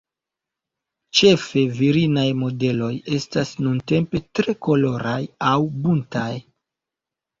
[1.17, 5.19] Ĉefe virinaj modeloj estas nuntempe tre koloraj
[5.51, 6.29] aŭ buntaj.